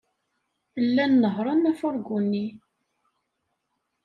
[0.85, 2.45] Llan nehhṛen afurgu-nni.